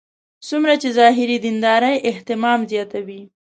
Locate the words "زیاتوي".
2.71-3.21